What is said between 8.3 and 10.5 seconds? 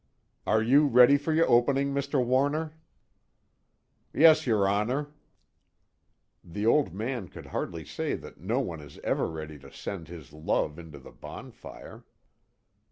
no one is ever ready to send his